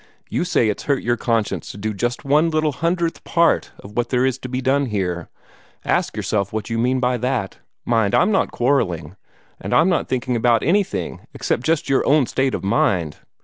You 0.31 0.45
say 0.45 0.67
it's 0.67 0.85
hurt 0.85 1.03
your 1.03 1.15
conscience 1.15 1.69
to 1.69 1.77
do 1.77 1.93
just 1.93 2.25
one 2.25 2.49
little 2.49 2.71
hundredth 2.71 3.23
part 3.23 3.71
of 3.77 3.95
what 3.95 4.09
there 4.09 4.21
was 4.21 4.39
to 4.39 4.49
be 4.49 4.59
done 4.59 4.87
here. 4.87 5.29
Ask 5.85 6.17
yourself 6.17 6.51
what 6.51 6.71
you 6.71 6.79
mean 6.79 6.99
by 6.99 7.17
that. 7.17 7.59
Mind, 7.85 8.15
I'm 8.15 8.31
not 8.31 8.49
quarrelling, 8.51 9.15
and 9.59 9.75
I'm 9.75 9.89
not 9.89 10.09
thinking 10.09 10.35
about 10.35 10.63
anything 10.63 11.27
except 11.35 11.61
just 11.63 11.87
your 11.87 12.03
own 12.07 12.25
state 12.25 12.55
of 12.55 12.63
mind. 12.63 13.17